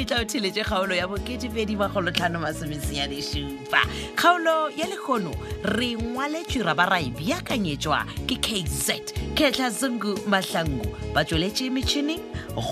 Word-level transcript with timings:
itla 0.00 0.20
o 0.20 0.24
theletse 0.24 0.64
kgaolo 0.64 0.94
ya 0.94 1.08
bokedipedi 1.08 1.76
ba 1.76 1.88
golotlhano 1.88 2.40
masomesen 2.40 2.96
ya 2.96 3.06
lesupa 3.06 3.86
kgaolo 4.14 4.70
ya 4.76 4.86
lekgono 4.86 5.34
re 5.64 5.94
ngwaletswe 5.96 6.62
ra 6.62 6.74
ba 6.74 6.86
ra 6.86 7.00
e 7.00 7.10
beakanyetswa 7.10 8.06
ke 8.26 8.36
kz 8.36 8.90
ketlha 9.34 9.70
zungu 9.70 10.16
mahlangu 10.26 10.88
ba 11.14 11.24
tsweletse 11.24 11.70
metšhineng 11.70 12.20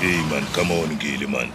Hey 0.00 0.22
man, 0.30 0.44
come 0.54 0.70
on, 0.70 0.96
Gilly 0.98 1.26
man. 1.26 1.50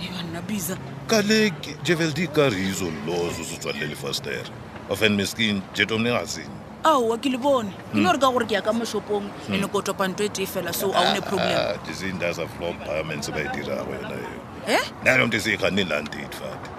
You 0.00 0.10
are 0.18 0.28
not 0.32 0.44
busy. 0.48 0.74
Kalik, 1.06 1.54
Jeveldi, 1.84 2.26
Karizo, 2.26 2.90
Lozo, 3.06 3.44
Sutra, 3.44 3.72
Lelifaster 3.72 4.42
ofan 4.90 5.12
meskin 5.16 5.62
je 5.78 5.84
tomne 5.88 6.10
ga 6.12 6.20
seny 6.28 6.52
ao 6.88 7.04
wa 7.08 7.16
ke 7.16 7.30
le 7.32 7.38
bone 7.44 7.70
hmm. 7.70 7.94
ke 7.94 7.96
ne 7.96 8.02
gore 8.04 8.18
ka 8.24 8.30
gore 8.34 8.46
ke 8.50 8.54
ya 8.54 8.60
ka 8.66 8.72
moshopong 8.78 9.28
hmm. 9.48 9.54
e 9.56 9.60
ne 9.62 9.68
ko 9.76 9.80
topa 9.88 10.04
nto 10.10 10.24
e 10.26 10.28
tee 10.38 10.44
fela 10.54 10.72
so 10.78 10.90
a 10.92 11.04
one 11.12 11.22
problem 11.28 11.78
jeseng 11.88 12.18
dasa 12.24 12.44
flop 12.56 12.76
biomanse 12.84 13.30
ba 13.36 13.40
e 13.46 13.46
dirago 13.56 13.94
yona 13.96 14.12
eo 14.18 14.42
e 14.42 14.76
eh? 14.80 14.84
nanonte 15.08 15.40
se 15.46 15.54
e 15.56 15.62
kganne 15.64 15.88
landate 15.94 16.36
fate 16.40 16.70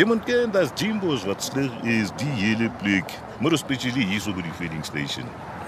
jemon 0.00 0.20
ken 0.28 0.52
das 0.58 0.68
jimbos 0.82 1.24
wat 1.32 1.40
sleg 1.48 1.72
is 1.96 2.12
di 2.22 2.28
yele 2.44 2.68
plak 2.84 3.08
mo 3.40 3.48
re 3.56 3.62
specially 3.64 4.04
hiso 4.14 4.36
ko 4.36 4.44
di-fading 4.50 4.84
station 4.92 5.24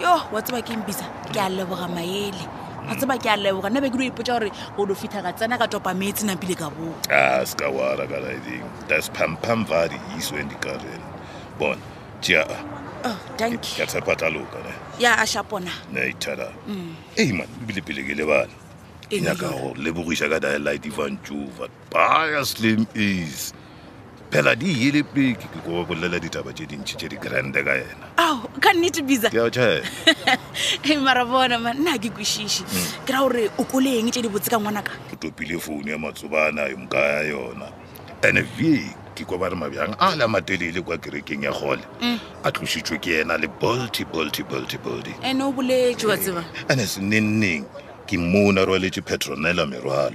yo 0.06 0.14
wa 0.36 0.45
tseba 0.47 0.61
ke 0.70 0.77
mbisa 0.84 1.08
ke 1.33 1.41
a 1.48 1.50
leboga 1.56 1.89
maele 1.98 2.45
ga 2.92 3.02
tseba 3.02 3.17
ke 3.25 3.33
a 3.39 3.41
leboga 3.48 3.73
nna 3.73 3.80
be 3.86 3.97
kedi 3.97 4.11
o 4.11 4.14
ipotsa 4.14 4.36
gore 4.42 4.52
go 4.77 4.84
lo 4.92 5.02
fitha 5.05 5.25
ga 5.28 5.33
tsena 5.41 5.56
ka 5.64 5.75
topa 5.77 5.97
metsi 6.05 6.28
napile 6.33 6.52
ka 6.64 6.69
boo 6.78 6.92
a 7.08 7.27
ah, 7.27 7.36
seka 7.52 7.73
wara 7.80 8.05
ka 8.17 8.20
lighting 8.28 8.69
das 8.92 9.08
pampam 9.20 9.64
vadi 9.73 9.97
hiso 10.14 10.36
and 10.45 10.52
di 10.56 10.61
garen 10.67 11.08
Bon, 11.59 11.75
tiens. 12.23 12.47
Oh, 13.03 13.19
dank 13.34 13.59
je. 13.67 13.83
Yatsapa 13.83 14.14
taloka 14.14 14.59
ne. 14.62 14.70
Ya 15.03 15.19
ashapona. 15.19 15.70
Ne 15.91 16.09
itara. 16.14 16.55
Mm. 16.70 16.95
Hey 17.19 17.33
man, 17.34 17.51
bile 17.67 17.83
bile 17.83 18.03
gele 18.06 18.23
bana. 18.23 18.47
Inyaka 19.11 19.51
go 19.51 19.75
lebogisa 19.75 20.31
ka 20.31 20.39
dialite 20.39 20.89
Vancouver. 20.95 21.67
Baya 21.91 22.45
slim 22.47 22.86
is. 22.95 23.53
phela 24.31 24.53
di 24.55 24.69
yele 24.84 25.03
pleke 25.09 25.48
ke 25.48 25.59
go 25.64 25.89
bolela 25.89 26.20
ditaba 26.20 26.53
tse 26.53 26.69
dintšhi 26.69 26.95
tse 27.01 27.09
di 27.09 27.17
grande 27.17 27.64
ka 27.64 27.73
yena 27.81 28.06
ao 28.20 28.45
ka 28.61 28.75
nnete 28.77 29.01
bisa 29.01 29.29
mara 31.06 31.25
bona 31.25 31.56
ma 31.56 31.73
nna 31.73 31.97
ke 31.97 32.12
kwešiše 32.12 32.61
mm. 32.61 33.09
ke 33.09 33.12
ra 33.17 33.25
gore 33.25 33.48
o 33.56 33.64
koleng 33.64 34.12
tse 34.12 34.20
di 34.20 34.29
botse 34.29 34.53
ka 34.53 34.61
ngwanaka 34.61 34.92
o 35.17 35.17
topile 35.17 35.56
founu 35.56 35.89
ya 35.89 35.97
matsobana 35.97 36.69
e 36.69 36.77
moka 36.77 37.01
ya 37.01 37.33
yona 37.41 37.73
ande 38.20 38.45
vie 38.53 38.84
tikwa 39.19 39.38
ba 39.38 39.48
re 39.50 39.56
mabjang 39.56 39.97
a 39.98 40.14
le 40.14 40.27
matelele 40.28 40.80
kwa 40.84 40.97
kerekeng 40.98 41.42
ya 41.42 41.50
gole 41.52 41.83
mm. 42.00 42.20
a 42.44 42.50
tlositswe 42.52 43.02
ke 43.02 43.20
ena 43.27 43.36
le 43.36 43.48
bolty 43.61 44.05
bolty 44.06 44.42
bolty 44.46 44.79
bolty 44.79 45.11
ene 45.23 45.42
o 45.42 45.51
boletse 45.52 46.06
wa 46.06 46.14
tseba 46.17 46.45
ane 46.70 46.83
e 46.83 46.86
se 46.86 47.01
nenneng 47.02 47.67
ke 48.06 48.14
mona 48.14 48.62
rwaletše 48.64 49.02
petronela 49.02 49.67
merwalo 49.67 50.14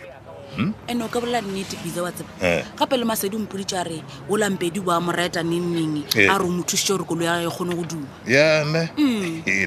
hmm? 0.56 0.72
ene 0.88 1.04
o 1.04 1.08
ka 1.12 1.20
bolela 1.20 1.42
nnete 1.44 1.76
bisa 1.84 2.00
wa 2.04 2.12
tseba 2.16 2.32
gape 2.80 2.96
eh. 2.96 3.00
le 3.00 3.04
masedi 3.06 3.36
mpoditše 3.38 3.76
a 3.78 3.84
re 3.84 4.00
o 4.32 4.38
lampedi 4.40 4.80
bo 4.80 4.92
a 4.96 5.00
nenneng 5.04 6.06
eh. 6.16 6.32
a 6.32 6.38
re 6.40 6.46
o 6.46 6.48
mo 6.48 6.64
thusitše 6.64 6.94
gore 6.96 7.04
kolo 7.04 7.24
ya 7.28 7.42
e 7.44 7.50
kgone 7.52 7.76
go 7.76 7.84
duma 7.84 8.08
yame 8.26 8.88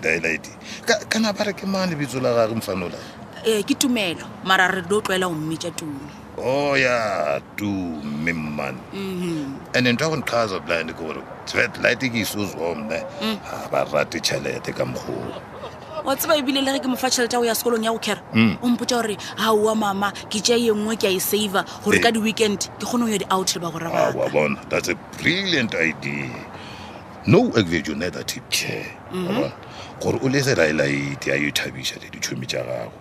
daelaedi 0.01 0.49
mm. 0.49 1.05
kana 1.13 1.33
ba 1.37 1.45
re 1.45 1.53
ke 1.53 1.67
mane 1.69 1.93
bitso 1.95 2.21
la 2.25 2.33
gage 2.33 2.55
mfanola 2.57 2.97
ee 3.45 3.63
ke 3.63 3.75
tumelo 3.77 4.25
mara 4.45 4.65
re 4.69 4.81
do 4.83 5.01
tlwaela 5.05 5.29
go 5.29 5.35
mmitša 5.37 5.71
tumo 5.77 6.09
oya 6.39 7.41
to 7.57 7.65
mimman 7.67 8.77
and 8.93 9.87
mhm. 9.87 9.93
ntho 9.97 10.05
ya 10.05 10.11
go 10.13 10.17
ntlhaza 10.21 10.61
blind 10.61 10.93
ke 10.93 10.99
gore 11.01 11.21
svetlight 11.49 12.01
ke 12.11 12.17
isuse 12.23 12.53
o 12.61 12.75
mne 12.77 12.99
ga 13.01 13.07
mm. 13.25 13.37
ba 13.73 13.85
rate 13.93 14.21
tšhelete 14.21 14.75
ka 14.77 14.85
mogolo 14.85 15.41
wa 16.05 16.13
tseba 16.17 16.37
ebile 16.37 16.61
le 16.61 16.73
ge 16.73 16.79
ke 16.85 16.89
mofa 16.93 17.09
tšhelete 17.09 17.33
ya 17.33 17.41
go 17.41 17.45
ya 17.49 17.55
sekolong 17.57 17.85
ya 17.89 17.93
go 17.93 17.99
kera 17.99 18.21
mm. 18.37 18.59
o 18.63 18.67
mpotsa 18.69 18.97
gore 19.01 19.17
ga 19.17 19.49
oa 19.53 19.75
mama 19.75 20.13
ke 20.29 20.41
tšea 20.45 20.57
ye 20.61 20.71
e 20.71 20.75
nngwe 20.77 20.97
ke 21.01 21.09
a 21.09 21.13
e 21.17 21.21
saver 21.21 21.65
gore 21.85 21.97
eh. 21.97 22.03
ka 22.05 22.13
di-weekend 22.13 22.69
ke 22.79 22.87
kgone 22.87 23.05
go 23.05 23.09
ya 23.09 23.19
di-out 23.25 23.49
le 23.57 23.61
ba 23.61 23.69
go 23.73 23.79
rabaa 23.81 24.29
bona 24.33 24.61
that's 24.69 24.89
a 24.93 24.97
brilliant 25.17 25.73
idea 25.75 26.29
no 27.27 27.49
ek 27.57 27.65
ve 27.67 27.81
joneda 27.83 28.21
gore 30.03 30.21
o 30.21 30.29
le 30.29 30.41
se 30.45 30.53
a 30.53 31.37
yo 31.41 31.49
thabisa 31.57 31.97
le 31.97 32.13
ditšhomi 32.13 32.45
tša 32.47 32.61
gago 32.61 32.93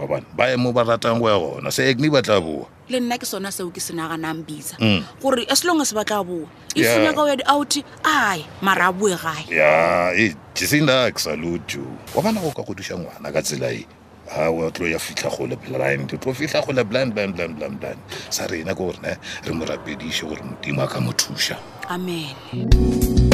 babane 0.00 0.24
ba 0.34 0.44
emo 0.52 0.72
ba 0.72 0.84
ratang 0.88 1.20
go 1.20 1.28
ya 1.28 1.36
gona 1.36 1.68
se 1.72 1.84
ekne 1.92 2.08
e 2.08 2.08
batla 2.10 2.40
boa 2.40 2.64
le 2.88 2.98
nna 3.00 3.20
ke 3.20 3.26
sona 3.28 3.52
seo 3.52 3.68
ke 3.68 3.80
se 3.80 3.92
naganang 3.92 4.40
bisa 4.40 4.80
mm. 4.80 5.20
gore 5.20 5.44
a 5.44 5.52
selong 5.52 5.84
se 5.84 5.92
batla 5.92 6.24
boa 6.24 6.48
e 6.72 6.80
sena 6.80 7.12
ka 7.12 7.20
o 7.20 7.28
ya 7.28 7.36
di-out 7.36 7.84
ae 8.06 8.40
mara 8.64 8.88
a 8.88 8.92
bue 8.92 9.12
gae 9.12 9.42
ya 9.52 10.10
jesinda 10.56 11.04
xaluto 11.12 11.84
wa 12.16 12.20
bana 12.24 12.40
go 12.40 12.48
ka 12.54 12.64
godisa 12.64 12.96
ngwana 12.96 13.28
ka 13.28 13.44
tselae 13.44 13.84
a 14.32 14.48
o 14.48 14.70
tlo 14.72 14.86
ya 14.88 14.96
fitlha 14.98 15.28
gole 15.28 15.56
blind 15.60 16.08
tlo 16.16 16.32
fitlha 16.32 16.62
gole 16.64 16.80
blind 16.86 17.12
blind 17.12 17.36
blind 17.36 17.54
blind 17.60 17.76
blind 17.80 18.00
sa 18.32 18.46
rena 18.48 18.72
ke 18.72 18.80
gorene 18.80 19.18
re 19.44 19.52
morapedise 19.52 20.24
gore 20.24 20.40
modimo 20.40 20.80
a 20.80 20.88
ka 20.88 20.96
mo 21.02 21.12
thusa 21.12 21.58
amen 21.92 22.32
mm 22.52 22.68
-hmm. 22.70 23.29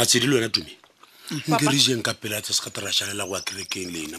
matshedi 0.00 0.26
le 0.26 0.34
wena 0.34 0.48
tume 0.48 0.72
nke 1.36 2.02
ka 2.06 2.12
pele 2.20 2.34
a 2.38 2.42
tse 2.44 2.52
se 2.56 2.60
ka 2.64 2.70
terašalela 2.74 3.28
go 3.28 3.34
ya 3.36 3.42
kerekeng 3.46 3.88
leina 3.94 4.16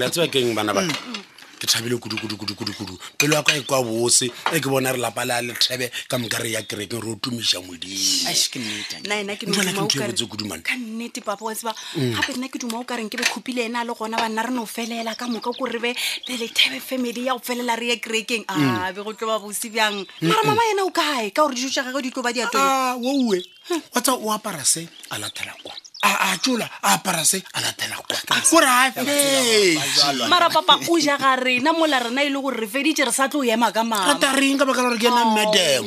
la 0.00 0.06
tsebakeng 0.12 0.50
bana 0.56 0.72
baka 0.76 0.92
mm. 0.94 1.39
ke 1.60 1.68
thabile 1.68 2.00
kudu-kudu-kudu-kudu-kudu 2.00 2.94
pelo 3.20 3.32
ya 3.36 3.42
ka 3.44 3.52
e 3.52 3.60
kwa 3.68 3.84
bose 3.84 4.32
e 4.48 4.58
ke 4.64 4.64
bona 4.72 4.90
re 4.96 4.96
lapa 4.98 5.24
le 5.28 5.32
a 5.36 5.40
lethebe 5.44 5.92
ka 6.08 6.16
mokare 6.16 6.48
ya 6.56 6.64
kerekeng 6.64 7.04
re 7.04 7.12
o 7.12 7.16
tumisa 7.20 7.60
modimoaeetse 7.60 8.56
e 9.92 10.24
kudumaekannete 10.24 11.20
papaseba 11.20 11.76
mm. 12.00 12.16
gape 12.16 12.32
nna 12.40 12.48
ke 12.48 12.56
duma 12.64 12.80
o 12.80 12.84
kareng 12.88 13.12
ke 13.12 13.20
be 13.20 13.28
kgopile 13.28 13.68
ena 13.68 13.84
le 13.84 13.92
gona 13.92 14.16
banna 14.16 14.40
re 14.40 14.48
no 14.56 14.64
felela 14.64 15.12
ka 15.12 15.28
moka 15.28 15.52
ko 15.52 15.68
rebe 15.68 15.92
le 16.24 16.34
lethebe 16.40 16.80
family 16.80 17.28
ya 17.28 17.36
go 17.36 17.44
felela 17.44 17.76
re 17.76 17.92
ye 17.92 17.96
kerekeng 18.00 18.48
mm. 18.48 18.88
abe 18.96 19.00
ah, 19.04 19.04
go 19.04 19.12
tloba 19.12 19.44
bose 19.44 19.68
bjang 19.68 20.00
mara 20.24 20.42
mama 20.48 20.64
ena 20.72 20.88
o 20.88 20.88
kae 20.90 21.28
ka 21.28 21.44
gore 21.44 21.52
dijo 21.54 21.68
tsa 21.68 21.84
gage 21.84 22.08
di 22.08 22.08
tlo 22.10 22.24
ba 22.24 22.32
diatoe 22.32 22.56
ah, 22.56 22.96
wouwe 22.96 23.36
hm. 23.68 23.80
watsa 23.92 24.16
o 24.16 24.32
apara 24.32 24.64
se 24.64 24.88
a 25.12 25.20
latela 25.20 25.52
kwa 25.60 25.76
a 26.18 26.36
tsola 26.38 26.70
a 26.82 26.94
apara 26.96 27.24
se 27.24 27.42
a 27.54 27.60
latela 27.60 27.96
kore 28.02 28.18
a 28.66 28.92
fetsemara 28.92 30.48
papa 30.50 30.78
o 30.88 30.98
ja 30.98 31.16
ga 31.16 31.36
rena 31.36 31.72
mola 31.72 31.98
rena 32.00 32.22
e 32.22 32.30
le 32.30 32.38
gore 32.40 32.56
re 32.58 32.66
fedite 32.68 33.04
re 33.04 33.12
sa 33.12 33.28
tlo 33.28 33.40
o 33.40 33.44
ema 33.44 33.70
ka 33.72 33.84
maa 33.84 34.10
atareng 34.14 34.58
ka 34.58 34.64
baka 34.64 34.82
la 34.86 34.90
re 34.94 34.98
ke 34.98 35.06
ena 35.08 35.22
mmedeng 35.30 35.86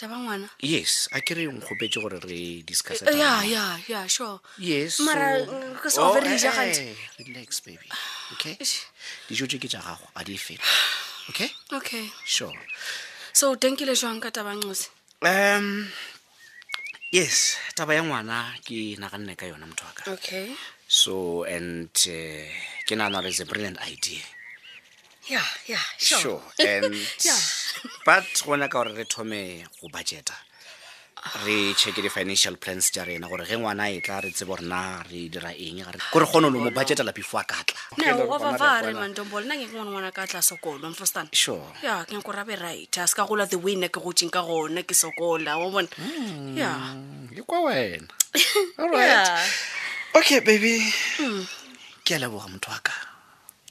taba 0.00 0.16
ngwana 0.16 0.48
yes 0.64 1.12
a 1.12 1.20
ke 1.20 1.36
nkgopetse 1.36 2.00
gore 2.00 2.16
re 2.24 2.64
discuss 2.64 3.04
ya 3.04 3.44
eh, 3.44 3.52
ya 3.52 3.64
ya 3.84 4.00
sure 4.08 4.40
yes 4.56 4.96
mara 5.04 5.44
ke 5.76 5.88
so 5.92 6.16
very 6.16 6.40
ja 6.40 6.48
gantsi 6.56 6.96
relax 7.20 7.60
baby 7.60 7.84
okay 8.32 8.56
dijo 9.28 9.44
tse 9.44 9.60
ke 9.60 9.68
tsa 9.68 9.84
gago 9.84 10.08
a 10.16 10.24
di 10.24 10.40
e 10.40 10.40
fela 10.40 10.64
okay 11.28 11.52
okay 11.76 12.08
sure 12.24 12.56
so 13.36 13.52
tenkile 13.60 13.92
jwang 13.92 14.24
ka 14.24 14.32
taba 14.32 14.56
ngose 14.56 14.88
um 15.20 15.84
yes 17.12 17.60
taba 17.76 17.92
ya 17.92 18.00
ngwana 18.00 18.56
ke 18.64 18.96
naganne 18.96 19.36
ka 19.36 19.52
yona 19.52 19.68
motho 19.68 19.84
wa 19.84 19.92
ka 19.92 20.02
okay 20.16 20.56
so 20.88 21.44
and 21.44 21.92
eh, 22.08 22.48
ke 22.88 22.96
nana 22.96 23.20
re 23.20 23.28
is 23.28 23.44
a 23.44 23.44
brilliant 23.44 23.76
idea 23.84 24.24
yeah, 25.28 25.42
yeah, 25.66 25.78
sure. 25.98 26.18
sure. 26.20 26.42
and 26.66 26.94
yeah. 27.24 27.38
but 28.04 28.24
gona 28.44 28.68
ka 28.70 28.82
gore 28.84 28.94
re 28.94 29.04
thome 29.04 29.62
go 29.82 29.88
budgeta 29.88 30.32
re 31.44 31.74
checke 31.74 32.00
di-financial 32.02 32.56
plans 32.56 32.90
tja 32.90 33.04
rena 33.04 33.28
gore 33.28 33.44
ge 33.44 33.56
ngwana 33.56 33.88
e 33.90 34.00
tla 34.00 34.20
re 34.20 34.30
tsebo 34.30 34.56
rena 34.56 35.02
re 35.04 35.28
dira 35.28 35.52
eng 35.52 35.84
kore 36.12 36.26
kgone 36.26 36.48
le 36.50 36.58
mo 36.58 36.70
budgetela 36.70 37.12
before 37.14 37.40
a 37.40 37.44
ka 37.44 37.60
tla 37.64 37.80
sure 41.32 41.72
a 41.84 43.06
ka 43.06 43.26
gola 43.26 43.46
the 43.46 43.58
way 43.58 43.76
nna 43.76 43.88
ke 43.88 44.00
gotseng 44.00 44.30
ka 44.30 44.40
gona 44.42 44.82
ke 44.82 44.94
sokola 44.94 45.58
wa 45.60 45.68
bona 45.70 45.88
hmm, 46.00 47.36
kwa 47.44 47.60
wena 47.60 48.08
okay 50.18 50.40
baby 50.40 50.80
hmm. 51.18 51.44
ke 52.06 52.14
a 52.16 52.18
leboga 52.18 52.48
motho 52.48 52.70
wa 52.72 52.78
ka 52.80 52.94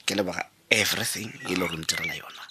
ke 0.06 0.14
leboga 0.16 0.46
everything 0.72 1.30
e 1.48 1.56
le 1.56 1.68
gore 1.68 1.78
ntirela 1.78 2.14
yona 2.20 2.44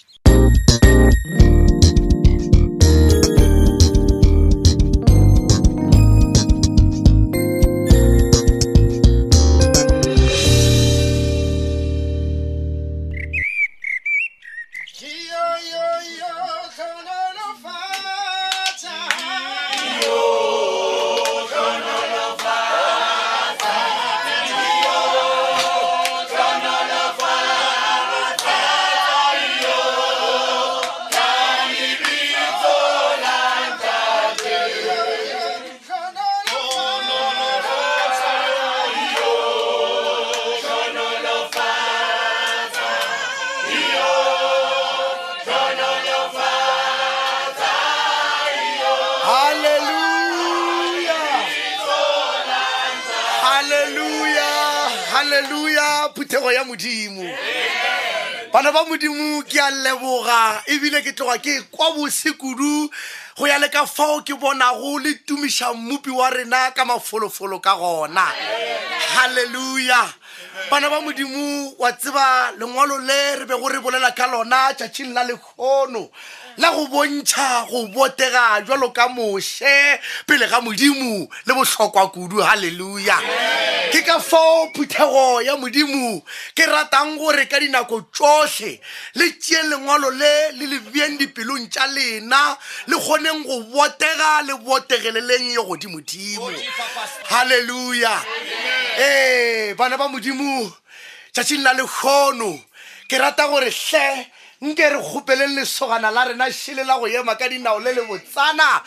thego 56.29 56.51
ya 56.51 56.63
modimo 56.63 57.21
bana 58.53 58.71
ba 58.71 58.85
modimo 58.85 59.41
ke 59.49 59.57
a 59.59 59.69
leboga 59.71 60.61
ebile 60.69 61.01
ke 61.01 61.11
tloga 61.17 61.41
ke 61.41 61.61
kwa 61.71 61.91
bosekudu 61.97 62.89
go 63.37 63.47
ya 63.47 63.57
le 63.57 63.67
ka 63.69 63.85
fao 63.85 64.21
ke 64.21 64.33
bonago 64.37 64.99
le 65.01 65.13
tumiša 65.25 65.73
mmupi 65.73 66.09
wa 66.09 66.29
rena 66.29 66.71
ka 66.71 66.85
mafolofolo 66.85 67.59
ka 67.59 67.75
gona 67.75 68.29
halleluja 69.17 70.13
bana 70.71 70.89
ba 70.89 71.01
modimo 71.01 71.71
wa 71.79 71.91
tseba 71.93 72.51
lengwalo 72.57 72.97
le 72.99 73.35
re 73.39 73.45
be 73.45 73.55
gore 73.57 73.79
bolela 73.81 74.13
ka 74.15 74.27
lona 74.27 74.73
tšatšhing 74.73 75.13
la 75.13 75.23
lekgono 75.23 76.09
la 76.57 76.71
go 76.75 76.85
bontšha 76.87 77.65
go 77.69 77.87
botega 77.89 78.61
jwalo 78.65 78.93
ka 78.93 79.07
moše 79.09 79.99
pele 80.27 80.45
ga 80.47 80.61
modimo 80.61 81.27
le 81.45 81.53
botlhokwa 81.53 82.11
kudu 82.11 82.37
halleluja 82.41 83.15
ke 83.91 84.01
ka 84.05 84.19
foo 84.19 84.69
phuthego 84.75 85.41
ya 85.41 85.57
modimo 85.57 86.21
ke 86.53 86.65
ratang 86.65 87.17
gore 87.17 87.45
ka 87.49 87.59
dinako 87.59 88.05
tsotlhe 88.13 88.79
le 89.15 89.25
tšeng 89.39 89.73
lengwalo 89.73 90.09
le 90.11 90.51
le 90.53 90.65
le 90.69 90.77
bieng 90.93 91.17
dipelong 91.17 91.65
tša 91.69 91.87
lena 91.87 92.57
le 92.87 92.97
kgoneng 92.97 93.41
go 93.45 93.57
botega 93.73 94.41
le 94.45 94.53
botegeleleng 94.61 95.49
ye 95.49 95.57
godimodimo 95.65 96.51
halleluja 97.25 98.13
ee 98.99 99.73
bana 99.73 99.97
ba 99.97 100.07
modimo 100.07 100.38
modimo 100.39 100.71
tšatši 101.33 101.57
nna 101.57 101.71
lekgono 101.77 102.51
ke 103.07 103.17
rata 103.17 103.47
gore 103.47 103.69
tle 103.71 104.25
nke 104.61 104.89
re 104.89 104.99
kgopeleng 104.99 105.55
lesogana 105.55 106.11
la 106.11 106.23
rena 106.27 106.47
šhele 106.51 106.83
la 106.85 106.97
go 106.99 107.07
ema 107.07 107.35
ka 107.35 107.47
dinao 107.47 107.79
le 107.79 107.93
le 107.93 108.01
botsana 108.07 108.81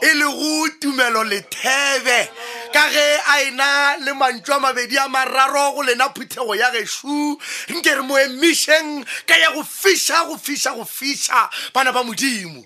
e 0.00 0.14
le 0.14 0.24
go 0.24 0.68
tumelo 0.80 1.22
lethebe 1.24 2.28
ka 2.72 2.88
ge 2.92 3.06
a 3.32 3.42
ena 3.44 3.96
le 4.00 4.12
mantšwa 4.14 4.60
mabedi 4.60 4.96
a 4.98 5.08
mararo 5.08 5.72
go 5.74 5.82
lena 5.82 6.08
phuthego 6.14 6.54
ya 6.56 6.70
gešu 6.72 7.36
nke 7.76 7.94
re 7.96 8.02
moemišeng 8.08 9.04
ka 9.28 9.36
ya 9.36 9.52
go 9.52 9.62
fiša 9.62 10.24
go 10.26 10.38
fiša 10.38 10.70
go 10.76 10.84
fiša 10.84 11.48
bana 11.74 11.92
ba 11.92 12.02
modimo 12.02 12.62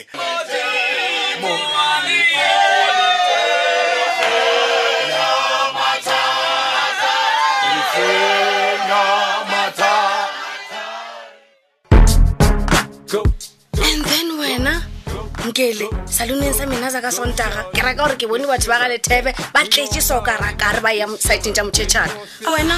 ankele 15.53 15.85
saloneng 16.09 16.55
sa 16.57 16.65
mena 16.65 16.89
saka 16.89 17.13
sontaga 17.13 17.69
ke 17.77 17.85
raka 17.85 17.97
gore 18.01 18.17
ke 18.17 18.25
bone 18.27 18.49
batho 18.49 18.73
ba 18.73 18.81
ga 18.81 18.89
lethebe 18.89 19.37
ba 19.53 19.61
tletse 19.69 20.01
sokaraka 20.01 20.81
re 20.81 20.81
ba 20.81 20.91
ya 20.97 21.05
siteng 21.21 21.53
ta 21.53 21.61
mochechana 21.63 22.09
a 22.47 22.51
wena 22.57 22.77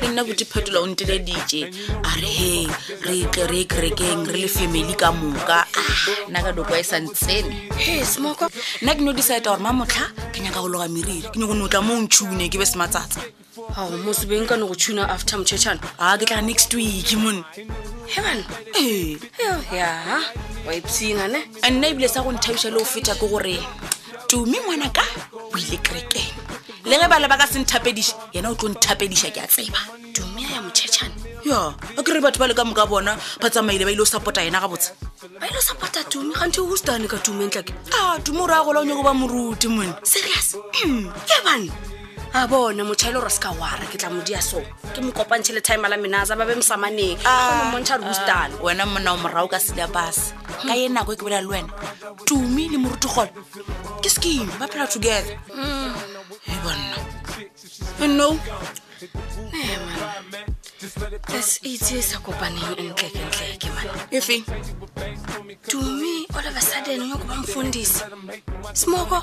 re 0.00 0.08
nna 0.08 0.24
botephetola 0.24 0.80
o 0.80 0.86
ntele 0.88 1.20
dije 1.20 1.68
a 2.08 2.10
re 2.16 2.30
he 2.40 2.68
re 3.12 3.20
tle 3.28 3.44
re 3.52 3.60
kerekeng 3.68 4.24
re 4.32 4.48
le 4.48 4.48
family 4.48 4.96
ka 4.96 5.12
moka 5.12 5.60
ah, 5.68 5.96
nna 6.32 6.40
ka 6.40 6.56
doko 6.56 6.72
e 6.72 6.80
santsene 6.84 7.68
nna 8.80 8.92
ke 8.96 9.00
no 9.04 9.12
decide 9.12 9.44
gore 9.44 9.60
ma 9.60 9.76
motlha 9.76 10.08
ke 10.32 10.40
nyaka 10.40 10.64
go 10.64 10.72
loga 10.72 10.88
meriri 10.88 11.20
ke 11.28 11.36
nyako 11.36 11.52
no 11.52 11.68
tla 11.68 11.84
mo 11.84 12.00
ntšhune 12.00 12.48
ke 12.48 12.56
be 12.56 12.64
sematsatsa 12.64 13.20
gao 13.56 13.90
mose 14.04 14.24
beng 14.28 14.46
kano 14.46 14.66
go 14.68 14.74
tshuna 14.74 15.08
after 15.08 15.36
mochechano 15.36 15.80
a 15.84 15.90
ah, 16.12 16.16
ke 16.18 16.26
tla 16.28 16.40
next 16.42 16.72
week 16.74 17.08
mone 17.16 17.44
heban 18.06 18.40
ya 19.72 20.20
wa 20.66 20.72
ipsengane 20.74 21.40
ah, 21.62 21.70
nna 21.70 21.86
ebile 21.88 22.08
sa 22.08 22.22
go 22.22 22.32
nthabisa 22.32 22.68
le 22.70 22.78
go 22.78 22.84
feta 22.84 23.14
ke 23.14 23.26
gore 23.28 23.56
tumi 24.28 24.58
ngwana 24.60 24.92
ka 24.92 25.02
boile 25.32 25.76
krekeng 25.80 26.32
le 26.84 26.96
ge 27.00 27.06
bale 27.08 27.28
ba 27.28 27.36
ka 27.38 27.46
se 27.46 27.58
nthapedisa 27.58 28.14
yena 28.32 28.50
o 28.50 28.54
tlo 28.54 28.68
nthapedisa 28.68 29.32
ke 29.32 29.40
a 29.40 29.48
tseba 29.48 29.80
tumi 30.12 30.44
a 30.44 30.60
ya 30.60 30.62
mochechane 30.62 31.14
ya 31.48 31.72
a 31.96 32.02
kry-e 32.04 32.20
batho 32.20 32.38
ba 32.38 32.46
le 32.48 32.54
ka 32.54 32.64
moka 32.64 32.84
bona 32.86 33.16
ba 33.40 33.48
tsamaile 33.48 33.84
ba 33.84 33.90
ile 33.92 34.04
go 34.04 34.04
supporta 34.04 34.44
yena 34.44 34.60
ga 34.60 34.68
botse 34.68 34.92
ba 35.40 35.46
ile 35.48 35.56
go 35.56 35.64
supporta 35.64 36.04
tumi 36.04 36.34
gante 36.36 36.60
o 36.60 36.76
stane 36.76 37.08
ka 37.08 37.16
tumi 37.24 37.48
e 37.48 37.48
ntlake 37.48 37.72
a 37.72 38.16
ah, 38.16 38.16
tumi 38.20 38.40
o 38.44 38.46
ry 38.46 38.60
a 38.60 38.64
gola 38.64 38.80
o 38.80 38.84
nyako 38.84 39.02
ba 39.02 39.14
moruti 39.16 39.68
mone 39.68 39.94
serius 40.04 40.60
ke 40.76 40.84
mm. 40.84 41.08
bane 41.44 41.72
a 42.42 42.46
bona 42.46 42.84
motšhaele 42.84 43.14
gore 43.14 43.26
a 43.26 43.30
seka 43.30 43.50
wara 43.60 43.86
ke 43.88 43.96
tla 43.96 44.10
modia 44.10 44.42
so 44.42 44.60
ke 44.92 45.00
mo 45.00 45.12
kopantšhe 45.12 45.52
le 45.56 45.60
time 45.60 45.88
la 45.88 45.96
menasa 45.96 46.36
ba 46.36 46.44
be 46.44 46.52
mosamaneng 46.60 47.16
go 47.16 47.52
mmontšha 47.68 47.96
ah, 47.96 48.36
ah, 48.36 48.48
wena 48.64 48.84
monna 48.84 49.12
o 49.16 49.16
morago 49.16 49.48
ka 49.48 49.56
sedabase 49.58 50.34
ka 50.68 50.72
ye 50.74 50.88
nako 50.88 51.12
e 51.12 51.16
ke 51.16 51.24
bola 51.24 51.40
le 51.40 51.48
wena 51.48 51.68
tumi 52.28 52.68
le 52.68 52.78
morutugole 52.78 53.32
ke 54.02 54.08
scheme 54.10 54.50
ba 54.60 54.68
phela 54.68 54.84
together 54.86 55.24
e 56.52 56.56
bonna 56.64 56.96
eh, 58.04 58.08
no 58.08 58.28
eh, 59.56 59.80
this 61.32 61.58
itse 61.64 62.02
sa 62.04 62.18
kopaneng 62.20 62.76
entlekentleke 62.76 63.68
man 63.76 63.88
efeng 64.12 64.44
to 65.68 65.78
me 65.82 66.26
all 66.34 66.46
of 66.46 66.56
a 66.56 66.60
sudden 66.60 67.00
uyokuba 67.00 67.34
mfundisi 67.34 68.02
smoko 68.72 69.22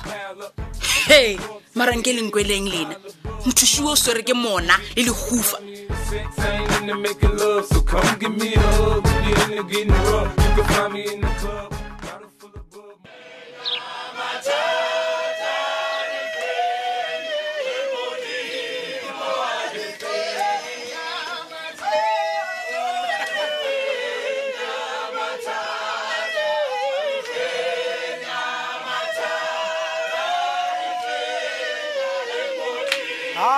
he 1.08 1.40
mara 1.76 1.96
nke 1.96 2.14
lenkweleng 2.14 2.70
lena 2.70 2.96
mothusiwe 3.46 3.92
o 3.92 3.96
swere 3.96 4.24
ke 4.24 4.34
mona 4.34 4.80
le 4.96 5.04
lehufa 5.04 5.58
Into 6.84 6.96
making 7.00 7.32
love, 7.38 7.66
so 7.68 7.82
come 7.82 8.18
give 8.20 8.38
me 8.38 8.54
a 8.54 8.60
hug. 8.60 9.04
You're 9.08 9.58
in 9.58 9.66
the 9.66 9.70
getting 9.74 9.88
rough. 9.90 10.38
You 10.58 10.62
can 10.64 10.64
find 10.66 10.94
me 10.94 11.08
in 11.14 11.22
the 11.22 11.28
club. 11.40 11.73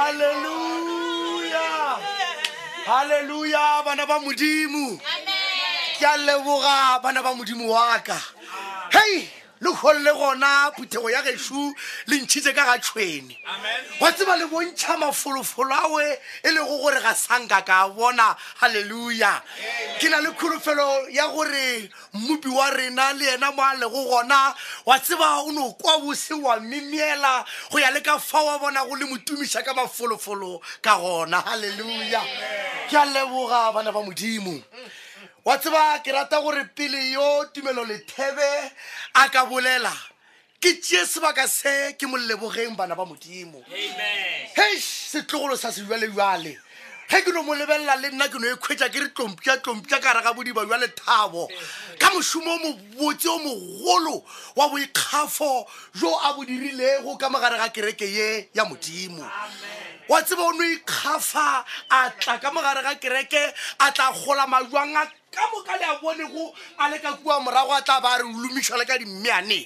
haleluya 0.06 1.66
haleluya 2.86 3.66
bana 3.86 4.06
ba 4.10 4.20
modimo 4.22 5.00
ke 6.00 6.06
a 6.06 6.16
leboga 6.30 7.02
bana 7.04 7.24
ba 7.26 7.32
modimo 7.36 7.66
wa 7.74 7.98
ka 8.06 8.18
hei 8.94 9.18
le 9.62 9.72
kgole 9.72 10.00
le 10.04 10.12
gona 10.14 10.72
phuthego 10.76 11.10
ya 11.10 11.22
gešo 11.22 11.72
le 12.08 12.16
ntšhitse 12.20 12.54
ka 12.54 12.64
ga 12.66 12.76
tšhweni 12.82 13.38
wa 14.00 14.12
tseba 14.12 14.36
le 14.38 14.46
bontšha 14.48 14.98
mafolofolo 15.00 15.74
awe 15.74 16.20
e 16.44 16.52
lego 16.52 16.78
gore 16.84 17.00
ga 17.02 17.14
sanka 17.16 17.62
ka 17.62 17.88
bona 17.90 18.36
halleluja 18.62 19.42
ke 20.00 20.10
na 20.10 20.18
le 20.20 20.32
kholofelo 20.32 21.08
ya 21.10 21.28
gore 21.28 21.90
mmupi 22.14 22.50
wa 22.50 22.70
rena 22.70 23.14
le 23.14 23.26
yena 23.26 23.52
mo 23.52 23.64
a 23.64 23.74
lego 23.76 24.04
gona 24.10 24.54
wa 24.86 25.00
tseba 25.00 25.44
o 25.48 25.52
no 25.52 25.72
kwa 25.72 26.00
bose 26.00 26.34
wa 26.34 26.60
memeela 26.60 27.46
go 27.72 27.80
ya 27.80 27.92
le 27.92 28.02
ka 28.02 28.20
fa 28.20 28.44
wa 28.44 28.60
bona 28.60 28.86
go 28.86 28.96
le 28.96 29.06
motumiša 29.06 29.64
ka 29.64 29.74
mafolofolo 29.74 30.60
ka 30.82 31.00
gona 31.00 31.40
halleluja 31.42 32.22
ke 32.90 32.94
a 32.98 33.06
leboga 33.06 33.72
bana 33.72 33.92
ba 33.92 34.04
modimo 34.04 34.52
mm. 34.52 34.88
wa 35.46 35.58
tseba 35.62 36.00
ke 36.04 36.12
rata 36.12 36.40
gore 36.42 36.64
pele 36.76 36.98
yo 37.12 37.46
tumelo 37.54 37.86
lethebe 37.86 38.48
a 39.14 39.30
ka 39.30 39.46
bolela 39.46 39.94
ke 40.60 40.72
tee 40.82 41.06
sebaka 41.06 41.46
se 41.48 41.94
ke 41.94 42.10
mollebogeng 42.10 42.74
bana 42.76 42.96
ba 42.98 43.06
modimo 43.06 43.62
hes 44.58 44.84
setlogolo 45.14 45.54
sa 45.56 45.70
sejalejale 45.70 46.58
ge 47.10 47.18
ke 47.22 47.30
no 47.30 47.44
mo 47.46 47.54
lebelela 47.54 47.94
le 48.02 48.10
nna 48.10 48.26
ke 48.28 48.42
no 48.42 48.50
e 48.50 48.58
kgwetsa 48.58 48.90
ke 48.90 49.06
re 49.06 49.10
tlompiatlompia 49.14 50.02
ka 50.02 50.02
gare 50.02 50.24
ga 50.26 50.34
bodiba 50.34 50.66
jwa 50.66 50.82
lethabo 50.82 51.46
ka 52.02 52.10
mošomo 52.16 52.50
o 52.50 52.60
mobotse 52.66 53.30
o 53.30 53.38
mogolo 53.38 54.26
wa 54.58 54.66
boikgafo 54.74 55.68
jo 55.94 56.10
a 56.26 56.34
bo 56.34 56.42
dirilego 56.42 57.14
ka 57.22 57.30
mogare 57.30 57.62
ga 57.62 57.70
kereke 57.70 58.10
ye 58.10 58.50
ya 58.54 58.66
modimo 58.66 59.22
wa 60.10 60.22
tsebo 60.22 60.52
no 60.54 60.64
ikhafa 60.76 61.66
a 61.92 62.10
tla 62.20 62.38
ka 62.38 62.52
mogare 62.52 62.82
ga 62.84 62.96
kereke 62.96 63.54
a 63.80 63.92
tla 63.92 64.12
gola 64.14 64.46
majwang 64.48 64.94
a 64.96 65.06
ka 65.32 65.42
moka 65.52 65.74
le 65.78 65.86
a 65.86 66.00
bone 66.00 66.24
go 66.32 66.54
a 66.80 66.90
le 66.92 67.00
ka 67.00 67.14
kua 67.16 67.40
morago 67.40 67.72
a 67.74 67.82
tla 67.82 68.00
ba 68.02 68.18
re 68.22 68.24
lomišwa 68.24 68.78
le 68.78 68.86
ka 68.86 68.98
dimmeane 69.00 69.66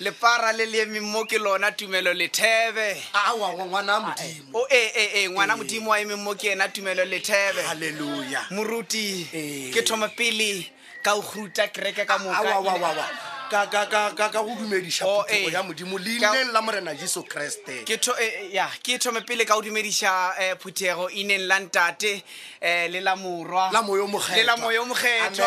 lepara 0.00 0.52
le 0.52 0.66
leemeng 0.66 1.04
mo 1.12 1.24
ke 1.24 1.38
lona 1.38 1.70
tumelo 1.72 2.14
lethebe 2.14 3.02
ee 3.12 3.36
ngwana 3.66 4.00
modimo 4.00 4.66
eh, 4.68 4.92
eh, 4.96 5.14
eh, 5.24 5.34
wa 5.88 6.00
emeng 6.00 6.20
mo 6.24 6.34
ke 6.34 6.48
ena 6.52 6.68
tumelo 6.68 7.04
lethebe 7.04 7.62
moruti 8.50 9.26
ke 9.74 9.82
thoma 9.82 10.08
pele 10.08 10.72
ka 11.02 11.12
o 11.14 11.20
gruta 11.20 11.68
kereke 11.68 12.04
ka 12.08 12.18
moka 12.18 12.62
ka 13.50 13.66
go 14.32 14.46
dumedisa 14.56 15.04
oh, 15.06 15.22
puo 15.22 15.34
eh. 15.34 15.52
ya 15.52 15.62
modimo 15.62 15.98
leineng 15.98 16.52
la 16.52 16.60
morena 16.62 16.94
jesu 16.94 17.22
kereste 17.22 17.74
eh, 17.78 17.90
eh, 18.56 18.66
ke 18.82 18.98
thome 18.98 19.20
pele 19.20 19.44
ka 19.44 19.54
go 19.56 19.62
dumedisa 19.62 20.32
phuthego 20.58 21.10
ineng 21.10 21.40
e 21.40 21.46
la 21.46 21.58
ntate 21.60 22.22
um 22.62 22.68
le 22.92 23.00
la 23.00 23.16
morwalamoyomokgetho 23.16 25.46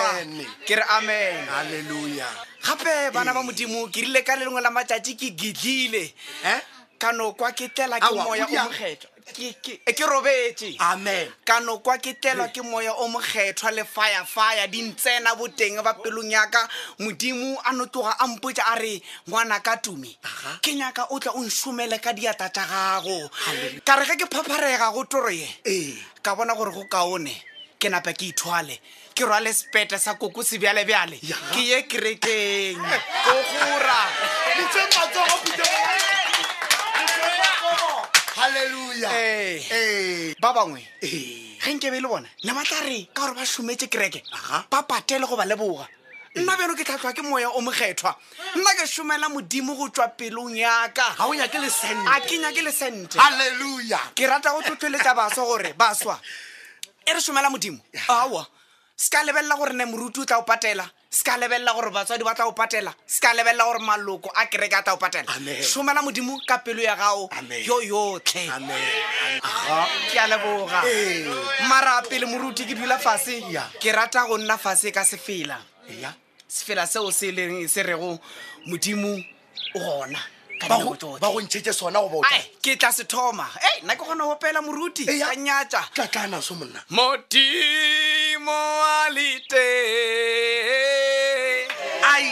ke 0.68 0.76
re 0.76 0.84
amen 0.90 1.50
alleluya 1.50 2.30
gape 2.64 3.12
bana 3.14 3.34
ba 3.34 3.44
modimo 3.44 3.88
ke 3.92 4.02
rile 4.06 4.22
ka 4.24 4.36
le 4.36 4.46
lengwe 4.46 4.62
la 4.62 4.70
matsatsi 4.72 5.16
ke 5.16 5.30
gidlile 5.36 6.14
ka 6.98 7.12
nokwa 7.12 7.52
ke 7.52 7.70
tlela 7.74 8.00
ke 8.00 8.14
moya 8.14 8.46
omokgetho 8.46 9.08
e 9.36 9.54
ke 9.94 10.06
robetse 10.06 10.76
amen 10.80 11.28
kano 11.46 11.78
kwa 11.80 11.98
ke 11.98 12.16
tlelwa 12.20 12.48
ke 12.48 12.62
moya 12.64 12.94
o 12.94 13.08
mokgethwa 13.08 13.72
le 13.72 13.84
firefire 13.84 14.68
di 14.72 14.82
ntsena 14.82 15.36
boteng 15.36 15.84
ba 15.84 15.94
pelong 15.94 16.32
yaka 16.32 16.68
modimo 17.00 17.58
a 17.64 17.72
notloga 17.74 18.16
a 18.20 18.28
mpotsa 18.28 18.64
a 18.74 18.76
re 18.80 19.02
ngwana 19.28 19.60
ka 19.62 19.76
tumi 19.78 20.18
ke 20.62 20.74
nyaka 20.76 21.06
o 21.12 21.20
tla 21.20 21.32
o 21.32 21.44
nsomele 21.44 22.00
ka 22.00 22.14
diata 22.14 22.50
tsa 22.50 22.66
gago 22.66 23.30
ka 23.86 23.96
re 23.96 24.06
ge 24.06 24.16
ke 24.16 24.26
phapharega 24.32 24.92
go 24.94 25.04
toroye 25.04 25.48
ka 26.24 26.36
bona 26.36 26.56
gore 26.56 26.72
go 26.72 26.84
kaone 26.88 27.34
ke 27.80 27.90
napa 27.92 28.14
ke 28.14 28.32
ithwale 28.32 28.80
ke 29.14 29.26
rwale 29.26 29.54
sepete 29.54 30.00
sa 30.00 30.14
koko 30.18 30.42
se 30.44 30.58
bjalebjale 30.58 31.20
ke 31.54 31.62
ye 31.62 31.84
kerekeng 31.86 32.82
go 33.28 33.36
gora 33.54 34.08
ditsematsogo 34.58 35.36
pitoe 35.44 36.17
haleluya 38.58 39.10
eh. 39.22 39.68
eh. 39.72 40.36
ba 40.42 40.54
bangwe 40.54 40.82
eh. 41.02 41.60
ge 41.62 41.72
nkebe 41.74 42.00
le 42.02 42.08
bona 42.08 42.28
ne 42.44 42.52
ba 42.54 42.64
tla 42.64 42.82
re 42.82 43.08
ka 43.14 43.22
gore 43.22 43.34
ba 43.34 43.46
šometse 43.46 43.88
kereke 43.90 44.22
ba 44.72 44.82
patele 44.84 45.26
go 45.28 45.36
ba 45.36 45.46
leboga 45.46 45.86
nna 46.38 46.54
beno 46.58 46.76
ke 46.78 46.84
tlhatlhwa 46.86 47.14
ke 47.14 47.22
moya 47.26 47.50
o 47.50 47.62
mokgethwa 47.62 48.14
nna 48.56 48.72
ke 48.78 48.86
šomela 48.88 49.30
modimo 49.30 49.74
go 49.76 49.90
tswa 49.90 50.08
pelong 50.08 50.54
yaka 50.58 51.04
a 51.20 52.20
kenya 52.26 52.52
ke 52.54 52.62
lesentealeluya 52.62 54.00
ke 54.16 54.28
rata 54.28 54.54
go 54.54 54.62
tlhotlheletsa 54.62 55.14
baswa 55.16 55.46
gore 55.46 55.74
baswa 55.78 56.20
e 57.06 57.14
re 57.14 57.22
šomela 57.22 57.50
modimo 57.50 57.80
aa 58.10 58.46
se 58.96 59.10
ka 59.10 59.24
lebelela 59.24 59.56
gore 59.58 59.74
ne 59.74 59.86
moruti 59.86 60.22
o 60.22 60.26
tla 60.26 60.38
o 60.40 60.44
patela 60.44 60.90
seka 61.10 61.38
lebelela 61.38 61.74
gore 61.74 61.92
batswadi 61.92 62.24
ba 62.24 62.34
tla 62.36 62.46
o 62.48 62.52
patela 62.54 62.94
seka 63.06 63.34
lebelela 63.34 63.64
gore 63.64 63.80
maloko 63.80 64.30
a 64.36 64.46
kereke 64.48 64.76
a 64.78 64.84
tla 64.84 64.94
o 64.94 64.98
patela 64.98 65.28
somela 65.62 66.02
modimo 66.02 66.38
ka 66.46 66.58
pelo 66.58 66.82
ya 66.82 66.96
gago 66.96 67.30
yo 67.66 67.82
yotlhe 67.82 68.48
ke 70.12 70.18
a 70.20 70.28
leboga 70.28 70.84
mara 71.70 72.02
pele 72.10 72.26
moruti 72.26 72.66
ke 72.66 72.76
dula 72.76 72.98
fashe 73.00 73.42
ke 73.80 73.92
rata 73.96 74.26
go 74.28 74.38
nna 74.38 74.58
fashe 74.58 74.92
ka 74.94 75.04
sefela 75.06 75.58
sefela 76.48 76.88
seo 76.88 77.12
se 77.12 77.32
leng 77.32 77.68
se 77.68 77.84
rego 77.84 78.20
modimo 78.68 79.16
o 79.76 79.80
gona 79.80 80.20
ba 80.60 80.78
go 80.78 81.40
ntšhetse 81.46 81.74
sona 81.74 82.00
go 82.10 82.22
ke 82.66 82.74
tla 82.82 82.90
se 82.92 83.04
thoma 83.06 83.46
e 83.62 83.84
nna 83.86 83.94
ke 83.96 84.02
kgona 84.04 84.24
go 84.26 84.34
opela 84.36 84.62
moruti 84.66 85.06
ka 85.06 85.36
nyatsa 85.38 85.82
tlatlana 85.94 86.42
so 86.42 86.56
monna 86.58 86.82
modimo 86.90 88.58
wa 88.82 89.10
lete 89.10 89.68
ai 92.04 92.30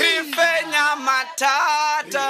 re 0.00 0.12
fenya 0.34 0.96
mathata 1.04 2.23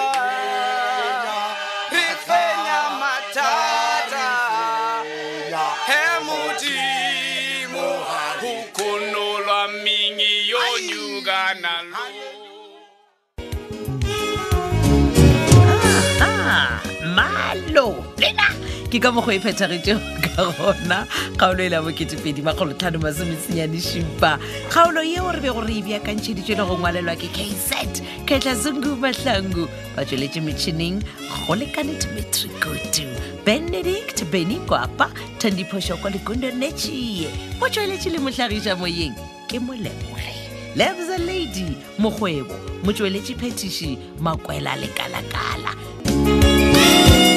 ke 18.94 19.00
ka 19.02 19.10
mogo 19.10 19.34
e 19.34 19.40
phethagetse 19.42 19.94
ka 20.38 20.44
gona 20.54 21.00
kgaolo 21.34 21.66
e 21.66 21.68
le 21.68 21.74
ya 21.74 21.82
bokeepedi 21.82 22.46
magolotlhano 22.46 22.98
masomesenyane 23.02 23.80
supa 23.82 24.38
kgaolo 24.70 25.02
yeo 25.02 25.34
re 25.34 25.40
be 25.42 25.50
gore 25.50 25.66
e 25.74 25.82
bjakantšheditswe 25.82 26.54
le 26.54 26.62
go 26.62 26.78
ngwalelwa 26.78 27.16
ke 27.18 27.26
kaset 27.34 27.90
ketlasungu 28.30 28.94
mahlangu 28.94 29.66
ba 29.98 30.04
tsweletse 30.06 30.38
metšhineng 30.38 31.02
go 31.50 31.54
lekane 31.58 31.98
dmetri 31.98 32.48
kotu 32.62 33.10
benedict 33.42 34.22
benikoapa 34.30 35.10
tandiphosoko 35.42 36.14
le 36.14 36.22
kondo 36.22 36.46
nešie 36.54 37.26
go 37.58 37.66
tsweletse 37.66 38.14
le 38.14 38.22
motlhagisa 38.22 38.78
moyeng 38.78 39.18
ke 39.50 39.58
molemore 39.58 40.38
levs 40.78 41.10
a 41.10 41.18
lady 41.18 41.74
mogwebo 41.98 42.54
motsweletse 42.86 43.34
phetiši 43.42 43.98
makwela 44.22 44.78
lekalakala 44.78 45.74